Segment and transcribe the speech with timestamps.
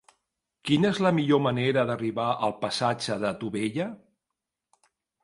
[0.69, 3.87] Quina és la millor manera d'arribar al passatge de Tubella?